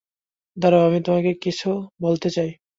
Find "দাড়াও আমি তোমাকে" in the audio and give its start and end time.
0.57-1.31